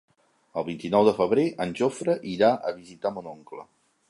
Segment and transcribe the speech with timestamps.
[0.61, 3.69] El vint-i-nou de febrer en Jofre irà a visitar mon oncle.